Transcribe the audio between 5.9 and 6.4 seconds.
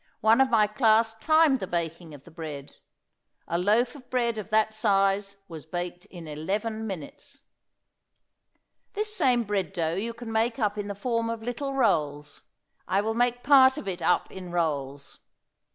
in